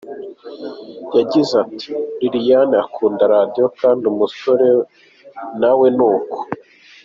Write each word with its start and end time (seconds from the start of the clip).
Yagize 1.17 1.51
ati 1.63 1.89
“Lilian 2.21 2.71
akunda 2.83 3.23
Radio 3.35 3.65
kandi 3.81 4.03
umusore 4.11 4.67
na 5.61 5.71
we 5.77 5.87
ni 5.97 6.03
uko. 6.13 6.37